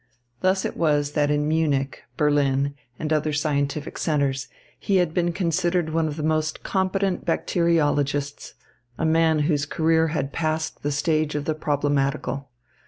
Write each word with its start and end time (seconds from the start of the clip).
Thus 0.39 0.65
it 0.65 0.75
was 0.75 1.11
that 1.11 1.29
in 1.29 1.47
Munich, 1.47 2.01
Berlin, 2.17 2.73
and 2.97 3.13
other 3.13 3.31
scientific 3.31 3.99
centres, 3.99 4.47
he 4.79 4.95
had 4.95 5.13
been 5.13 5.31
considered 5.31 5.91
one 5.93 6.07
of 6.07 6.15
the 6.15 6.23
most 6.23 6.63
competent 6.63 7.23
bacteriologists, 7.23 8.55
a 8.97 9.05
man 9.05 9.41
whose 9.41 9.67
career 9.67 10.07
had 10.07 10.33
passed 10.33 10.81
the 10.81 10.91
stage 10.91 11.35
of 11.35 11.45
the 11.45 11.53
problematical. 11.53 12.49